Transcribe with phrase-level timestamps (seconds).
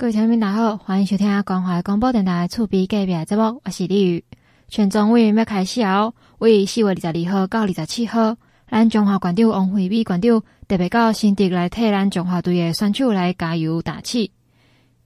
[0.00, 4.24] 各位听众大家好，欢迎收听关怀广播电台厝边隔壁节目，我是李宇。
[4.68, 8.36] 全中运要开始哦，为四月二十二号到二十七号，
[8.70, 14.30] 咱中华馆长王惠美馆长特别到新竹来替咱中华队的选手来加油打气。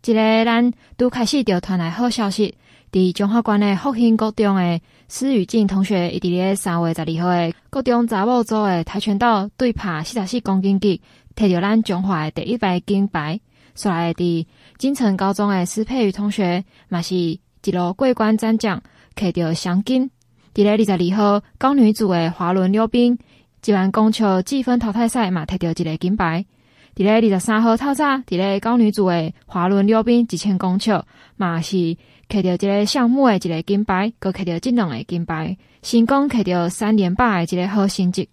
[0.05, 2.55] 一个咱都开始就传来好消息，
[2.93, 4.79] 伫中华馆的复兴国中的
[5.09, 11.01] 施雨静同学，伊伫咧三月十二号的高中查某组的跆拳道对拍四十四公斤级，
[11.35, 13.41] 摕到咱中华的第一块金牌。
[13.75, 14.45] 所来伫
[14.83, 17.41] 金城高中的施佩瑜同学，嘛是一
[17.71, 18.83] 路过关斩将，
[19.15, 20.11] 摕到双金。
[20.53, 23.17] 伫咧二十二号高女组的滑轮溜冰，
[23.65, 26.45] 一万公尺计分淘汰赛嘛，摕到一个金牌。
[26.97, 31.01] 伫咧二十三号透早，伫咧高女组的滑轮溜冰一千公尺，
[31.37, 31.77] 嘛是
[32.29, 38.29] 摕到一个项目的一个金牌，搁摕到这两个金牌，成功摕到三连霸的一个好成绩。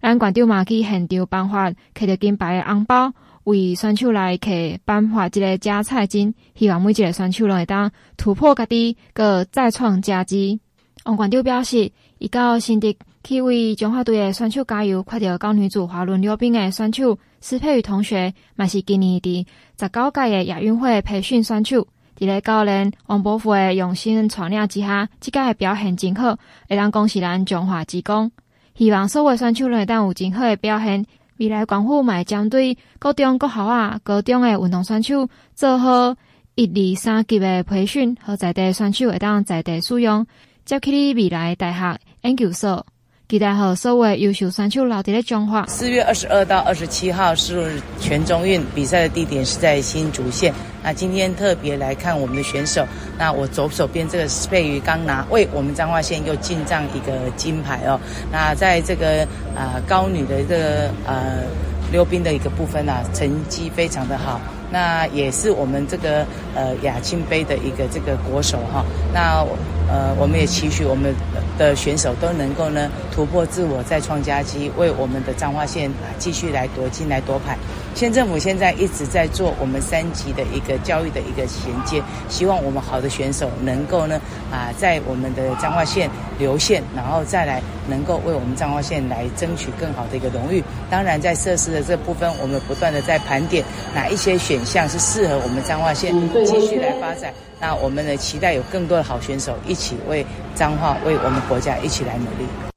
[0.00, 3.12] 咱馆长嘛去现场颁发摕到金牌的红包。
[3.48, 10.60] 为选手来去颁发一个加菜金，希望每一个选手拢会当突破家己，搁再创佳绩。
[11.04, 19.46] 王馆长表示，伊到新竹去为中华队的选手加油，看到高女组滑轮溜冰的选手施佩宇同学，嘛是今年的
[19.80, 21.88] 十九届的亚运会培训选手。
[22.18, 26.36] 伫咧教练王伯父的用心传领之下，即届表现真好，
[26.68, 28.30] 会当恭喜咱中华职工。
[28.74, 31.06] 希望所有选手拢会当有真好的表现。
[31.38, 36.16] 未来广府嘛会针对高中、国校啊、高中的运动选手做好
[36.54, 40.26] 一二三级的培训，和在地选手会当在地使用，
[40.64, 42.84] 接去你未来大学研究所。
[43.30, 45.62] 期待和所有优秀选手留伫咧中华。
[45.66, 50.50] 四月二十二到二十七号是全中运比赛的地点是在新竹县。
[50.82, 52.86] 那今天特别来看我们的选手。
[53.18, 58.00] 那我左手边这个是佩瑜刚拿为我们彰化县又进账一个金牌哦。
[58.32, 61.42] 那在这个啊、高女的一个呃
[61.90, 64.40] 溜冰的一个部分啊，成绩非常的好。
[64.70, 68.84] 那也是我们这个呃亚青杯的一个这个国手哈。
[69.12, 69.44] 那
[69.88, 71.14] 呃我们也期许我们。
[71.58, 77.58] 的选手都能够呢突破自我，再创佳绩，为我们的彰化县啊继续来夺金、来夺牌。
[77.98, 84.20] 县政府现在一直在做我们三级的一个教育的一个衔接，希望我们好的选手能够呢
[84.52, 86.08] 啊在我们的彰化县
[86.38, 90.62] 留县，然后再来能够为我们彰化县来争取更好的一个荣誉。
[90.88, 96.14] 当然，在设施的这部分，我们不断的在盘点哪一些选项是适合我们彰化县
[96.46, 97.34] 继续来发展。
[97.58, 102.67] 那我们呢期待有更多的好选手一起为彰化、为我们国家一起来努力。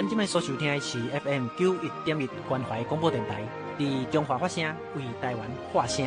[0.00, 3.42] 咱今麦所收听的是 FM 九一点一关怀广播电台，
[3.78, 4.64] 伫中华发声，
[4.96, 6.06] 为台湾发声。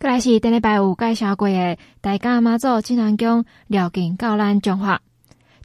[0.00, 4.98] 过来是顶礼拜有介绍过的大甲妈祖镇澜宫绕境到咱中华，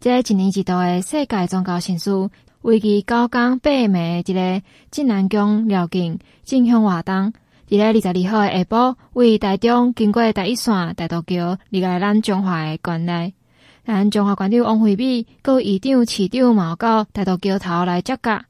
[0.02, 2.30] 这一年一度的世界宗教盛事。
[2.64, 7.32] 为期九天八暝的一个镇澜宫绕境进香活动，
[7.70, 13.34] 伫咧二十二号下晡，为台中经过第一线大渡桥，离开咱中华的关内。
[13.88, 18.44] 咱中华馆长王惠美，阁议长、市长嘛到大渡桥头来接驾，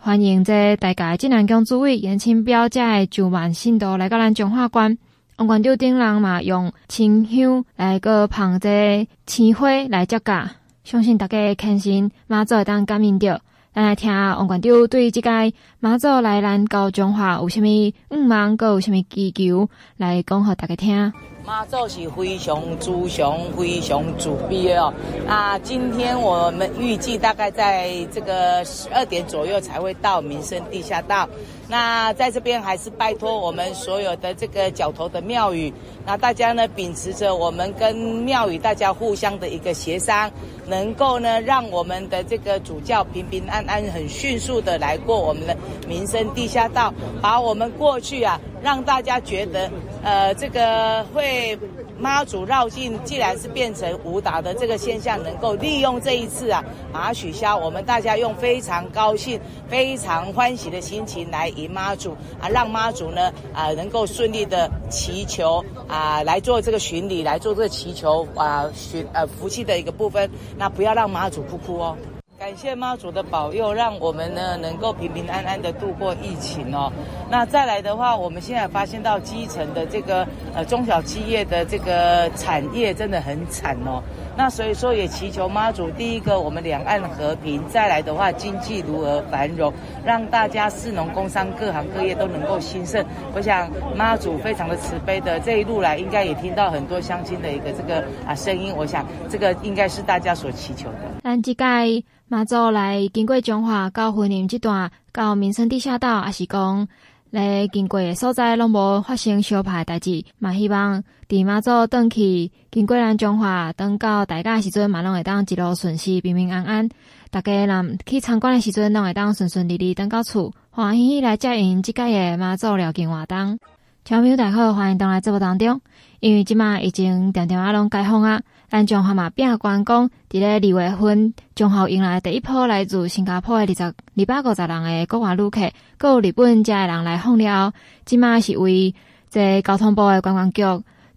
[0.00, 4.98] 欢迎这大甲镇澜宫主委颜清标这的九万信徒来到咱中华馆。
[5.36, 10.50] 王馆长顶人嘛用清香来个捧这鲜花来接驾。
[10.82, 13.40] 相信大家肯心马祖会当感应着，
[13.72, 15.30] 咱来听王馆长对即个
[15.78, 17.64] 马祖来咱高中华有啥物
[18.10, 21.12] 愿望，阁有啥物祈求来讲互大家听。
[21.46, 24.92] 妈祖是非常慈祥、非常慈悲的哦。
[25.26, 31.28] 那今天我们预计大概在这个十二点左右才会到民生地下道。
[31.74, 35.72] 那在这边还是拜托我们所有的这个角头的庙宇，
[36.06, 40.30] 那大家呢秉持着我们跟庙宇大家互相的一个协商，
[40.68, 45.56] 能够呢让我们的这个主教平平安安、很迅速的来过我们的
[45.88, 49.68] 民生地下道，把我们过去啊让大家觉得
[50.04, 51.58] 呃这个会。
[51.98, 56.62] 妈祖绕境，既然是变成武打的这个现象，能够利用这一次啊，
[56.92, 71.96] 把它取消，我们大家用非常高兴、非常欢喜的心情来迎妈祖啊，让妈祖呢啊能够顺利的祈求啊来做这个巡礼，来做这个祈求啊寻呃福气的一个部分，那不要让妈祖哭哭哦。
[72.44, 76.92] 感谢妈祖的保佑，让我们呢能够平平安安的度过疫情哦。
[77.30, 84.02] 那再来的话，我们现在发现到基层的这个呃中小企业的这个产业真的很惨哦。
[84.36, 89.72] 那所以说也祈求妈祖，第一个我们两岸和平，再来的话经济如何繁荣，
[90.04, 93.04] 让大家士农工商各行各业都能够兴盛。
[93.32, 98.74] 我想妈祖非常的慈悲的，这一路来应该也听到很多乡亲的一个这个啊声音。
[98.76, 100.98] 我想这个应该是大家所祈求的。
[101.22, 106.88] 咱这届妈祖来经过中华到云林这段到民生地下道，也是讲。
[107.34, 116.88] 来经过的所在拢无发生相拍代志，嘛希望伫妈祖转去经过咱中华等到大家的时阵，嘛拢会当一路顺遂平平安安。
[117.32, 123.58] 大家人去参观的时阵，拢会当顺顺利利转到厝，欢喜喜来接应即届的妈祖绕境活动。
[124.04, 125.80] 听众朋友大家好，欢迎登来节目当中，
[126.20, 128.42] 因为即马已经点点啊拢解封啊。
[128.68, 137.72] 咱中华嘛变关公，伫咧二月份，中华迎来第一波来自新加坡的二十二百五十人的国外旅客，搁有日本遮的人来访了。
[138.04, 138.94] 即马是为
[139.30, 140.62] 这交通部诶观光局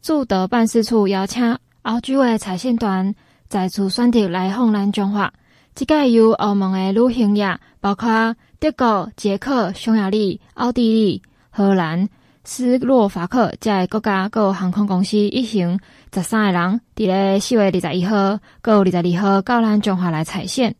[0.02, 3.16] 驻德办事处邀请欧洲的采线团
[3.48, 5.34] 再次选择来访咱中华。
[5.74, 12.10] 即个由欧盟的旅行业，包括德国、捷克、匈牙利、奥地利、荷兰。
[12.50, 15.78] 斯洛伐克这个国家，各航空公司一行
[16.14, 20.74] 十三个人，伫咧四月二十一号，各二十二号到咱中华来采线。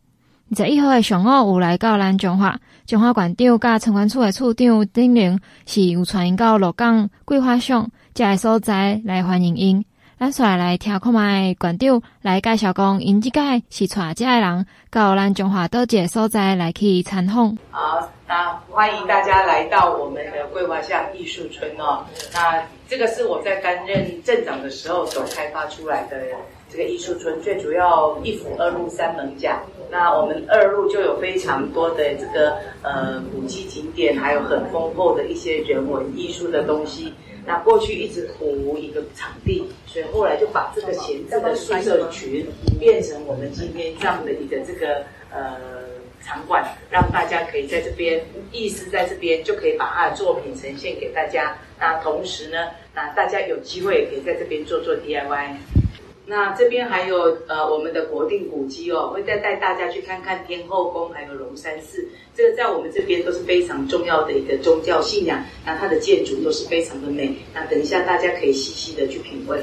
[0.50, 9.84] 二十一号的上午有来到咱中华，中华馆长甲城管处的处长丁玲是有传因到鹿港桂花巷这个所在来欢迎因。
[10.18, 17.56] 咱先来来听看卖馆长来介绍讲，因即个是带这个人到咱中华倒一个所在来去参访。
[17.70, 18.08] 好。
[18.26, 22.04] 那欢迎大家来到我们的桂花巷艺术村哦。
[22.34, 26.20] 那这个是我在担任镇长的时候所开发出来的
[26.68, 29.62] 这个艺术村，最主要一府二路三门甲。
[29.90, 37.14] 那我们二路就有非常多的这个呃古迹景点，还有很丰厚的一些人文艺术的东西。
[37.48, 42.46] 那过去一直苦无一个场地，所以后来就把这个闲置的宿舍群
[42.78, 45.88] 变成我们今天这样的一个这个呃。
[46.20, 51.56] 场馆让大家可以在这边，意思在这边就可以把他的作品呈现给大家。
[51.78, 55.56] 那同时呢，那大家有机会也可以在这边做做 DIY。
[56.30, 62.06] 那这边还有呃我们的国定古迹哦，会再带大家去看看天后宫，还有龙山寺。
[62.36, 65.42] 这个在我们这边都是非常重要的一个宗教信仰。
[65.64, 67.34] 那它的建筑都是非常的美。
[67.54, 69.58] 那等一下大家可以细细的去品味。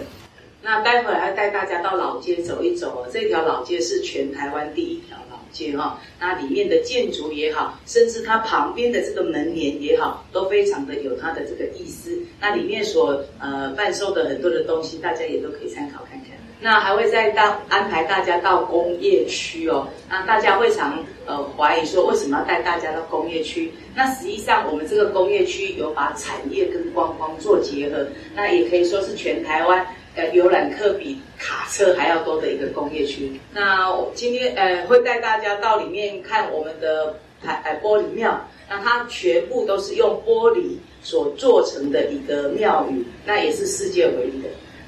[0.64, 5.78] 那待会儿还带大家到老街走一走哦，这条老街是全台湾第一条老街。
[5.78, 12.20] 哈，那里面的建筑也好，甚至它旁边的这个门帘也好，都非常的有它的这个意思。
[12.42, 16.25] 那里面所呃贩售的很多的东西，大家也都可以参考看看。
[16.60, 19.88] 那还会再到安排大家到工业区哦。
[20.10, 23.72] 那大家会常呃怀疑说，为什么要带大家到工业区？
[23.94, 29.86] 那实际上我们这个工业区有把产业跟观光做结合，那也可以说是全台湾。
[30.16, 33.38] 呃，游览客比卡车还要多的一个工业区。
[33.52, 38.40] 那我今天呃会带大家到里面看我们的台呃玻璃庙。
[38.68, 44.48] 那它全部都是用玻璃所做成的一个庙宇，那也是世界唯一的。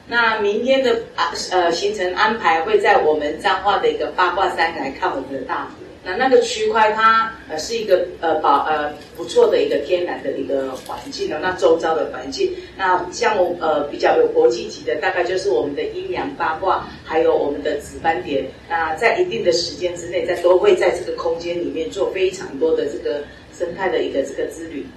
[0.09, 5.86] 那明天的啊呃行程安排会在我们彰化的一个八卦山来看我们的大佛。
[6.04, 23.21] 那那个区块它呃是一个呃保呃不错的一个天然的一个环境的，那周遭的环境，那像我呃比较有国际级的，大概就是我们的阴阳八卦，还有我们的紫斑蝶，那在一定的时间之内，在都会在这个空间里面做非常多的这个
[23.53, 24.88] 生态的一个这个之旅。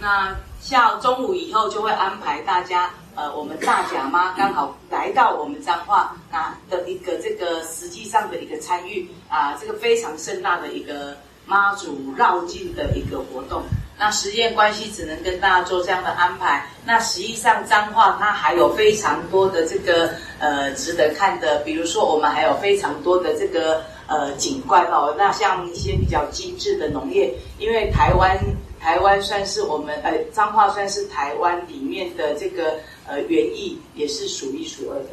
[0.00, 2.90] 那像中午以后就会安排大家。
[3.16, 11.16] 呃，我们大甲妈刚好来到我们彰化啊的一个这个实际上的一个参与啊，这个非常盛大的一个
[11.46, 13.62] 妈祖绕境的一个活动。
[13.98, 16.66] 那时间关系，只能跟大家做这样的安排。
[16.84, 25.14] 那实际上彰化它还有非常多的这个呃值得看的，比如说我们还有非常多的这个呃景观哦。
[25.16, 28.38] 那像一些比较精致的农业，因为台湾
[28.86, 32.74] 台湾算是我们呃彰化算是台湾里面的这个。
[33.08, 35.10] 呃，园艺也是数一数二的。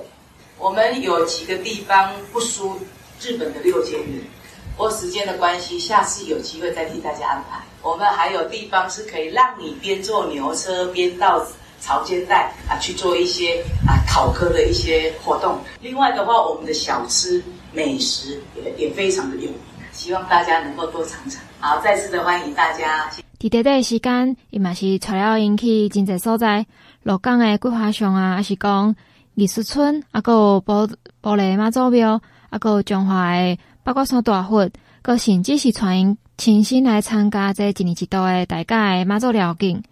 [0.57, 2.75] 我们有几个地方不输
[3.21, 4.23] 日本的六千里。
[4.75, 7.59] 或时间的关系，下次有机会再替大家安排。
[7.83, 11.45] 我们还有地方是可以让你边坐牛车边到
[11.79, 15.59] 潮间带啊去做一些啊考科的一些活动。
[15.79, 19.59] 另外的话，我们的小吃美食也也非常的有名，
[19.91, 21.39] 希望大家能够多尝尝。
[21.59, 23.07] 好，再次的欢迎大家。
[23.49, 26.65] 地点的时间，伊嘛是带了引起真济所在。
[27.03, 28.95] 鹿港的桂花巷啊，还是讲
[29.35, 30.89] 艺术村，啊，个玻
[31.21, 34.69] 玻璃妈祖庙，啊，个中华的八卦山大佛，
[35.01, 39.83] 个甚至是传因亲身来参加这一年一度的大甲的妈祖绕境。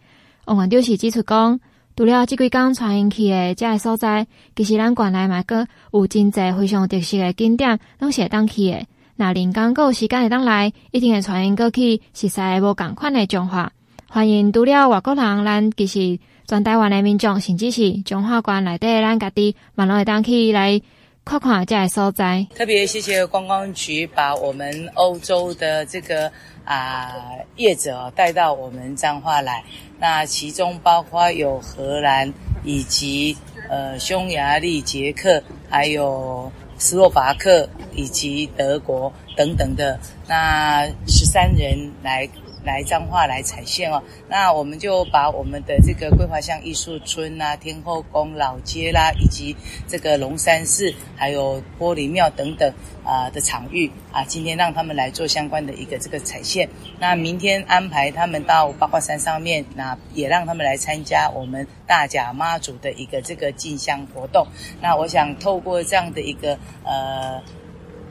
[0.46, 1.60] 王馆长是指出讲，
[1.96, 8.88] 除了即几工带因去诶遮个所在，其实咱县内嘛阁有真侪非常特色诶景点，拢是会当去诶。
[9.21, 13.71] 那林刚够有时间会当来，一定会传因过去熟悉无共款诶彰化。
[14.09, 20.81] 欢迎除了外国人，咱其实全台湾诶民众，甚至是彰化县内底咱家己，嘛拢会当去来
[21.23, 22.47] 看看这个所在。
[22.55, 26.31] 特别谢谢观光局把我们欧洲的这个
[26.65, 27.11] 啊
[27.57, 29.63] 业者带到我们彰化来，
[29.99, 33.37] 那其中包括有荷兰以及
[33.69, 36.51] 呃匈牙利、捷克，还有
[36.81, 42.27] 斯洛伐克以及德国等等的，那十三人来。
[42.63, 49.55] 来彰化来踩线哦，那我们就把我们的这个桂花巷艺术村呐、啊、天后宫老街啦，以及
[49.87, 52.71] 这个龙山寺，还有玻璃庙等等
[53.03, 56.69] 啊、的场域啊，今天让他们来做相关的一个这个踩线。
[56.99, 64.45] 那明天安排他们到八卦山上面，那也让他们来参加我们大甲妈祖的一个这个进香活动。
[64.81, 67.41] 那我想透过这样的一个呃。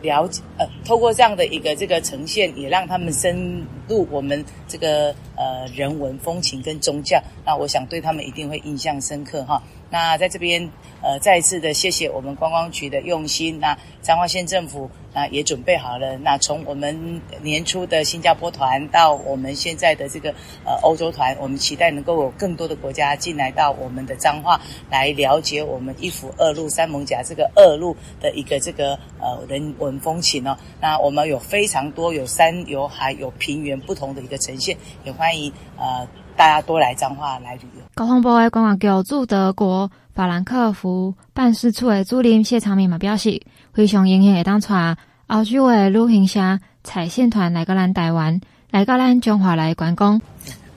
[0.03, 9.61] 了解，呃，透过这样的一个这个呈现，也让他们深入我们这个呃人文风情跟宗教，那我想对他们一定会印象深刻哈。
[9.93, 10.71] 那在这边，
[11.03, 13.59] 呃，再一次的谢谢我们观光局的用心。
[13.59, 16.17] 那彰化县政府那也准备好了。
[16.19, 20.31] 那从我们年初的新加坡团到我们现在的这个
[20.65, 30.57] 呃欧洲团，我们期待能够有更多的国家进来到我们的彰化来了解我们一府二路三艋甲这个二路的一个这个呃人文风情哦。
[30.81, 36.07] 那我们有非常多有山有海有平原不同的一个呈现，也欢迎呃。
[36.37, 37.83] 大家多来彰化来旅游。
[37.95, 43.43] 高通部的观光局驻德国法兰克福办事处的主任谢长明嘛表示，
[43.75, 44.97] 非常荣幸会当带
[45.27, 50.19] 澳洲的旅行社采线团来到咱台湾，来到咱中华来观光。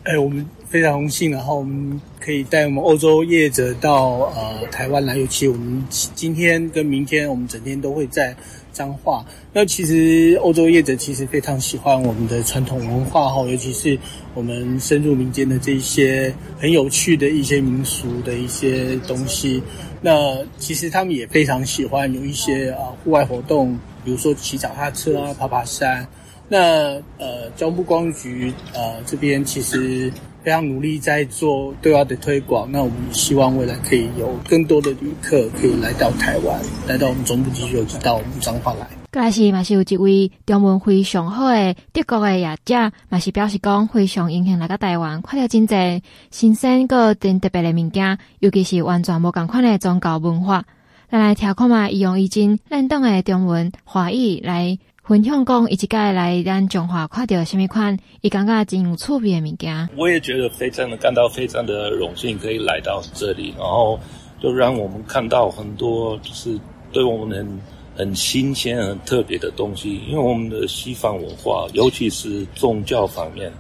[0.04, 8.36] 哎、我们非常荣幸，然后我们可以带我们欧洲业者到呃台湾来，尤其我们今天跟明天，我们整天都会在。
[8.74, 13.96] 彰化，那其实欧洲业者其实非常喜欢我们的传统文化哈，尤其是
[14.34, 19.62] 我们深入民间的这一些很有趣的一些民俗的一些东西。
[20.02, 26.08] 那其实他们也非常喜欢有一些啊户外活动，比如说骑脚踏车啊、爬爬山。
[26.48, 30.12] 那呃，交通部观光局呃这边其实。
[30.44, 38.86] 非常努力在做对外的推广，那我们希望未来可以有更多的旅客可以来到台湾，来到我们中部地区，尤其到我们彰化来。
[39.14, 50.66] 过来是嘛是有一位中文非常好的德国的业者，嘛是表示讲非常影响来到台湾，看到真济新鲜个真特别的物件，尤其是完全无共款的宗教文化。
[51.10, 54.78] 咱来听看嘛，伊用已经认同的中文华语来。
[55.06, 59.90] 分享讲，一届来咱彰化看到什么款，伊感觉真有趣味的物件。
[59.98, 64.00] 我也觉得非常的感到非常的荣幸，可以来到这里，然后
[64.42, 66.58] 就让我们看到很多就是
[66.94, 69.98] 对我们很很新鲜、很特别的东西。
[70.08, 73.52] 因为我们的西方文化，尤其是宗教方面，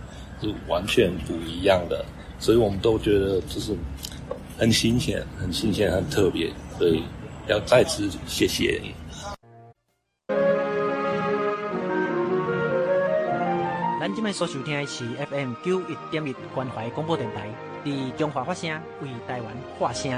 [0.41, 2.05] 是完全不一样的，
[2.39, 3.75] 所以我们都觉得就是
[4.57, 6.49] 很新鲜、很新鲜、很特别。
[6.79, 7.03] 所以
[7.49, 8.93] 要再次谢谢你。
[14.03, 17.47] 咱今麦所收听的是 FM 九一点一关怀广播电台，
[17.85, 18.69] 伫中华发声，
[19.01, 20.11] 为台湾发声。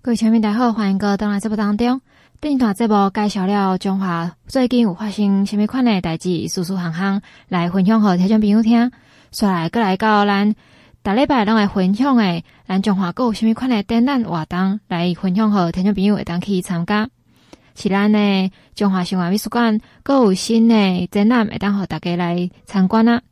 [0.00, 2.00] 各位乡民大家好，欢迎各位登来节目当中。
[2.40, 8.90] 顶一段节目介绍了中华最近有发生什么款的代志，事事行行来分享给听众朋友听。
[9.32, 10.54] 说来过来到咱
[11.02, 17.10] 大礼拜拢会分享的，咱彰化阁有什么款的展览活动来分享给听众朋友会当去参加。
[17.74, 23.22] 是咱呢，中华生活美术馆阁有新的展览，会当互大家来参观啊。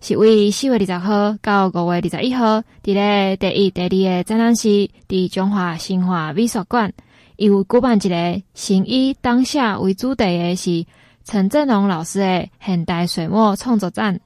[0.00, 6.92] 是为四月二十号到五月二十一号，伫咧第一、第二个展览室伫中华新华美术馆，
[7.36, 10.84] 伊有举办一个“行医当下”为主题的，是
[11.24, 14.18] 陈振龙老师的现代水墨创作展。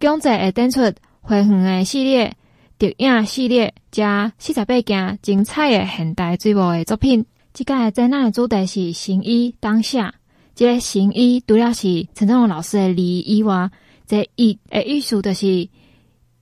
[0.00, 0.80] 讲者会展出
[1.20, 2.34] 回园的系列、
[2.76, 7.24] 特影系列加四十八件精彩的现代水墨的作品。
[7.56, 10.12] 即个展览的主题是行医当下。
[10.54, 13.70] 即个行医除了是陈振龙老师的理以外，
[14.06, 15.46] 这医诶意思就是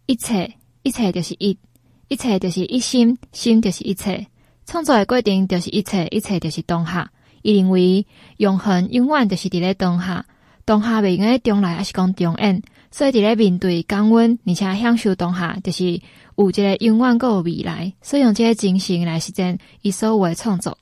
[0.06, 0.52] 一切，
[0.82, 1.56] 一切就是一，
[2.08, 4.26] 一切就是一心，心就是一切。
[4.66, 7.08] 创作的过程就是一切，一切就是当下。
[7.42, 8.04] 伊认为
[8.38, 10.26] 永恒永远就是伫咧当下，
[10.64, 12.60] 当下袂用咧将来，抑是讲重演。
[12.90, 15.84] 所以伫咧面对降温，而且享受当下，就是
[16.36, 17.92] 有一个永远阁有未来。
[18.02, 20.76] 所以用即个精神来实践伊所有的创作。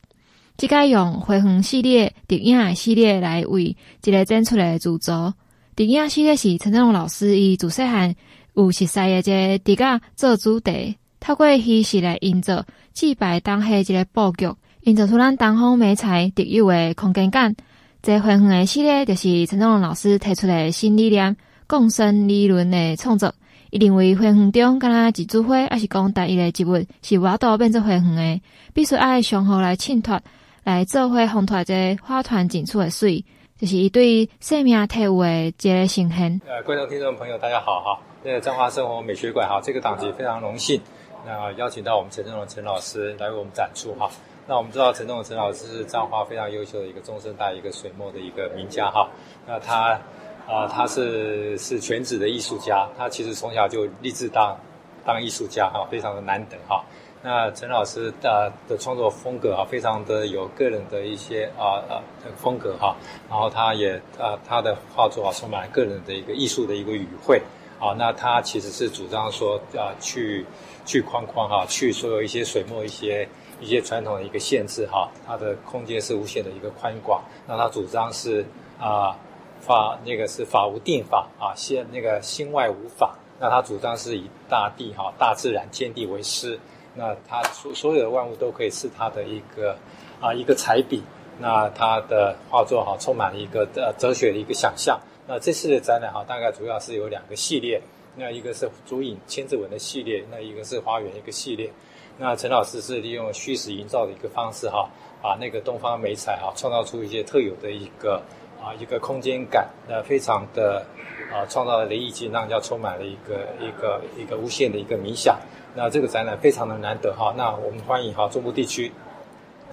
[0.62, 5.35] 即个用回园系列、电影系列来为一个展出的主轴。
[5.75, 8.14] 电影系列是陈振龙老师伊自细汉
[8.54, 17.57] 有熟悉的一个迪迦做主题，透过叙事来营造祭拜当下一个布局，营造出咱东方美彩特有的空间感。
[18.00, 23.35] 这回园的系列就是陈宗龙老师提出的新理念——共生理论的创作。
[23.71, 28.40] 伊认为回园中，敢若一枝花，还是讲单一个植物，是无法度变做回园的，
[28.73, 30.21] 必须爱相互来衬托，
[30.64, 33.25] 来做回烘托这花团锦簇的水，
[33.59, 36.40] 就是伊对生命体悟的这个呈现。
[36.47, 38.00] 呃，观众听众朋友，大家好哈！
[38.23, 40.81] 那个彰化生活美学馆哈，这个档期非常荣幸，
[41.26, 44.09] 那邀请到我们陈宗龙陈老师来为我们展出哈。
[44.47, 49.09] 那我们知道陈宗龙陈老师是彰化非常优秀的一个中生代一个水墨的一个名家哈。
[49.47, 49.99] 那他
[50.47, 54.57] 啊、他是是全职的艺术家，他其实从小就立志当
[55.04, 56.85] 当艺术家哈，非常的难得哈。
[57.25, 62.02] 那陈老师的的创作风格啊，非常的有个人的一些啊啊
[62.37, 62.97] 风格哈。
[63.31, 67.41] 然后他也啊，他的画作啊，充满个人的一个艺术的一个语汇。
[67.79, 70.45] 好，那他其实是主张说，啊，去
[70.85, 73.29] 去框框哈，去所有一些水墨一些
[73.61, 77.23] 一些传统的一个限制哈，它的空间是无限的一个宽广。
[77.47, 78.45] 那他主张是
[78.81, 79.17] 啊，
[79.61, 83.17] 法那个是法无定法啊，心那个心外无法。
[83.38, 86.57] 那他主张是以大地哈、大自然天地为师，
[86.94, 89.76] 那他所所有的万物都可以是他的一个
[90.20, 91.02] 啊一个彩笔。
[91.38, 95.00] 那他的画作哈，充满了一个呃哲学的一个想象。
[95.26, 97.80] 那这次的展览哈，大概主要是有两个系列，
[98.16, 101.70] 那一个是竹影千字文的系列，那一个是花园一个系列。
[102.18, 104.88] 那陈老师是利用虚实营造的一个方式哈，
[105.22, 108.22] 把那个东方美彩哈，创造出一些特有的一个
[108.62, 110.84] 啊一个空间感，那非常的
[111.32, 115.38] 啊创造了意境，让人家充满了一个一个一个无限的一个冥想。
[115.74, 118.92] 那这个展览非常的难得哈，那我们欢迎哈中部地区。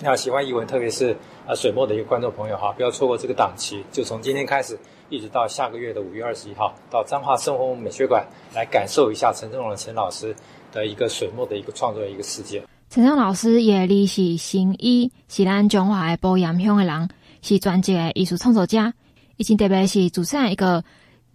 [0.01, 1.13] 那喜欢艺文，特别是
[1.45, 8.25] 啊水墨的一个观众朋友哈，不要错过这个档期，就从今天开始，一直到下个月的五月二十一号，到彰化生活美学馆
[8.55, 10.33] 来感受一下陈宗龙陈老师
[10.71, 12.63] 的一个水墨的一个创作的一个世界。
[12.89, 17.09] 陈正老师也立是行医，是咱彰化的埔盐乡的人，
[17.41, 18.93] 是专职的艺术创作者，
[19.35, 20.81] 以前特别是主持人一个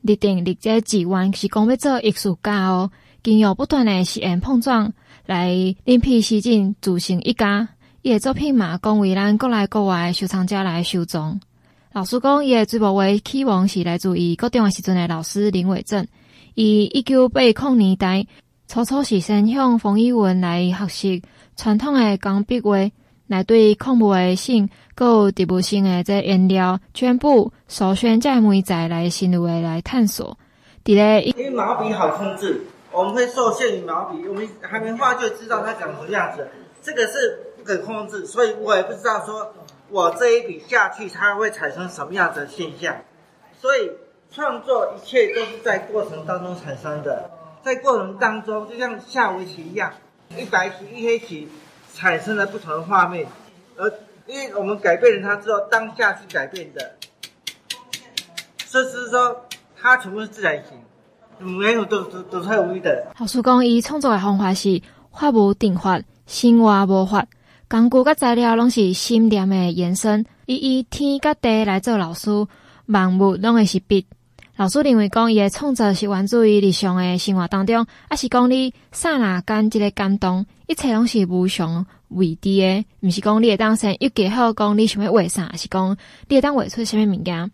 [0.04, 2.90] 立定立这志愿，是讲要做艺术家哦，
[3.22, 4.92] 经由不断的实验碰撞，
[5.24, 7.66] 来另辟蹊径，组成一家。
[8.02, 11.40] 伊的作品嘛，讲为咱国内国外收藏家来收藏。
[11.94, 16.06] 老师讲，伊个最无话期望是来自于高中时阵的老师林伟正。
[16.54, 18.26] 伊一九八零年代
[18.68, 21.22] 初初是先向冯一文来学习
[21.56, 22.76] 传统的钢笔画，
[23.26, 30.38] 来对矿物的性，搁有植物性的这颜料、绢布、手宣这媒材来深入的来探索。
[30.84, 36.48] 伫咧，因为毛笔好控制，我们会受限于毛笔，我们还没画就知道它长什么样子。
[36.82, 37.40] 这个是。
[37.56, 39.54] 不可控制，所以我也不知道说，
[39.88, 42.94] 我这一笔下去，它会产生什么样的现象。
[43.58, 43.90] 所以
[44.30, 47.30] 创作一切都是在过程当中产生的，
[47.62, 49.94] 在过程当中，就像下围棋一样，
[50.36, 51.48] 一白棋一黑棋
[51.94, 53.26] 产生了不同的画面，
[53.76, 53.92] 而
[54.26, 56.96] 因为我们改变了它之后，当下是改变的，
[58.68, 59.46] 这是说
[59.80, 60.76] 它全部是自然形，
[61.38, 63.06] 没有都都都太无意的。
[63.18, 67.26] 老师讲，伊创作的方法是画无定法，心画无法。
[67.68, 72.30] 工具甲材料拢是心念的延伸，伊以天甲地来做老师，
[72.86, 74.06] 万物拢会是笔。
[74.56, 85.96] 老师认为讲伊的创作是源自于日常的生活当中，抑是讲你刹那间一个感动，一切拢是无常为地的，毋是讲你会当先预计好讲你想要画啥，是讲
[86.28, 87.50] 你会当画出什么物件。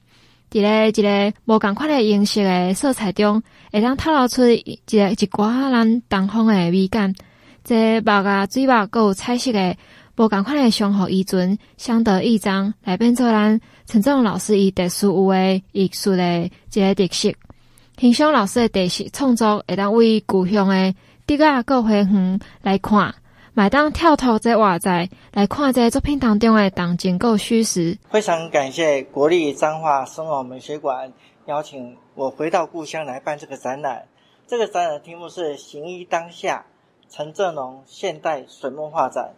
[0.50, 7.14] 伫咧一个无共款的颜色的色彩中，会当透露出一个一寡咱东方的美感。
[7.64, 9.74] 这墨啊水墨，搁有彩色的。
[10.20, 17.32] 无共款的相互依存，相得益彰，来变做咱陈宗龙老师以特殊有诶艺术的一个特色。
[17.96, 20.94] 欣赏老师的特色创作，会当为故乡的
[21.26, 23.14] 迪亚各回园来看，
[23.54, 27.96] 买当跳脱这外在来看这作品当中的动静够虚实。
[28.10, 31.10] 非常感谢国立彰化生活美学馆
[31.46, 34.04] 邀请我回到故乡来办这个展览。
[34.46, 36.66] 这个展览的题目是“行医当下：
[37.08, 39.30] 陈政龙现代水墨画展”。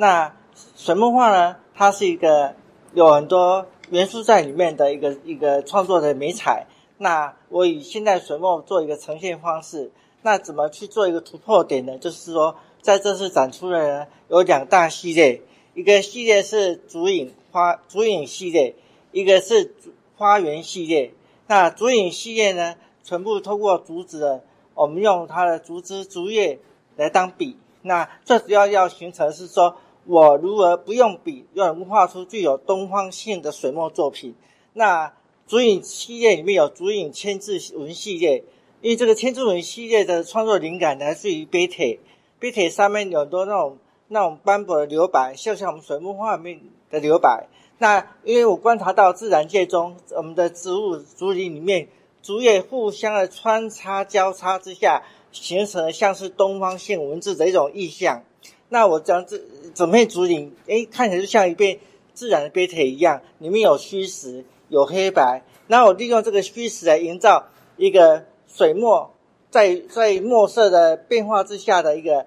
[0.00, 0.34] 那
[0.76, 1.56] 水墨画呢？
[1.74, 2.54] 它是一个
[2.94, 6.66] 有很多元素在里面的一个一个创作的媒材。
[6.96, 11.98] 那我以现代水墨做一个呈现方式，那怎么去做一个突破点呢？
[11.98, 15.42] 就是说，在这次展出的呢，有两大系列，
[15.74, 18.74] 一个系列是竹影花竹影系列，
[19.12, 19.74] 一个是
[20.16, 21.12] 花园系列。
[21.46, 26.58] 那竹影系列呢，全部通过竹子的，我们用它的竹枝竹叶
[26.96, 27.58] 来当笔。
[27.82, 29.76] 那最主要要形成是说。
[30.06, 34.34] 我如何不用笔，又能画出具有东方性的水墨作品？
[34.72, 35.12] 那
[35.46, 38.44] 竹影系列里面有竹影千字文系列，
[38.80, 41.98] 因为这个千字文系列的创作灵感来自于碑帖，
[42.38, 46.60] 碑帖上面有很多那种那种斑驳的留白，就像我们水墨画面
[46.90, 47.48] 的留白。
[47.78, 51.88] 那因为我观察到自然界中，我们的植物竹林里面
[52.22, 58.22] 竹叶互相的穿插交叉之下，形成了像是东方性文字的一种意象。
[58.70, 59.38] 那我将这
[59.74, 61.78] 整片竹林，诶，看起来就像一片
[62.14, 65.42] 自然的陂铁一样，里面有虚实，有黑白。
[65.66, 68.24] 那我利用这个虚实来营造一个。
[68.52, 69.14] 水墨
[69.48, 72.26] 在在墨色的变化之下的一个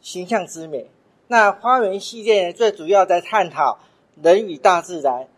[0.00, 0.88] 形象之美。
[1.26, 3.78] 那花园系列，最主要在探讨
[4.22, 5.28] 人与大自然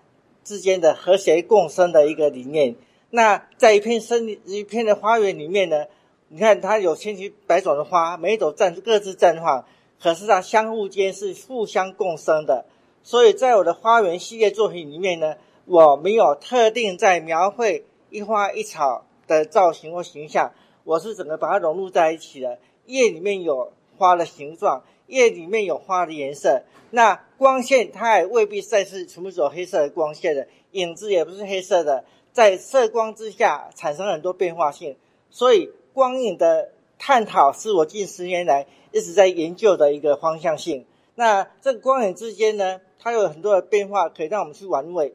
[0.45, 2.77] 之间的和谐共生的一个理念。
[3.11, 5.87] 那在一片森林、一片的花园里面呢，
[6.29, 9.65] 你看它有千奇百种的花，每一种绽各自绽放，
[10.03, 12.65] 可是它相互间是互相共生的。
[13.03, 15.37] 所以在我的花园系列作品里面呢，
[15.67, 19.05] 我没有特定在描绘一花一草。
[19.29, 20.53] 的造型或形象，
[20.85, 22.59] 我是整个把它融入在一起的。
[22.87, 26.65] 叶里面有花的形状，叶里面有花的颜色。
[26.91, 34.97] 那光线它也未必再是全部走黑色的光线的，影子也不是黑色的，在色光之下产生很多变化性。
[35.31, 36.73] 所以光影的
[37.05, 40.87] 探讨是我近十年来一直在研究的一个方向性。
[41.17, 45.13] 那这个光影之间呢，它有很多的变化可以让我们去玩味。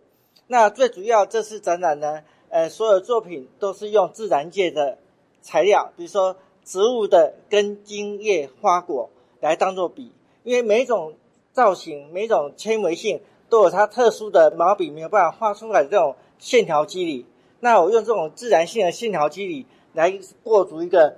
[0.48, 4.98] 那最主要这次展览呢，呃，所有作品都是用自然界的
[5.42, 10.12] 材料，比如说植物的根茎叶花果来当做笔，
[10.44, 11.14] 因为每一种
[11.54, 17.26] 造型、每一种纤维性都有它特殊的毛笔没有办法画出来的这种线条肌理。
[17.62, 21.16] 那我用这种自然性的线条肌理来构筑一个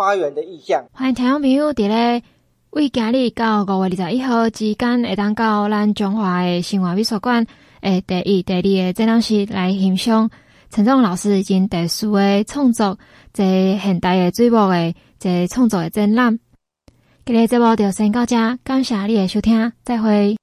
[0.00, 0.86] 花园的意象。
[0.94, 2.22] 欢迎听众朋友，伫咧
[2.70, 7.46] 为今日到五月二十一号之间，会当到咱中华的生活美术馆
[7.82, 10.30] 诶第一、第二的展览室来欣赏。
[10.70, 12.98] 陈宗老师已经特殊的创作，
[13.34, 16.38] 这现代的水墨的这创作的展览。
[17.26, 20.34] 今日节目就先到这，感谢你的收听，再会。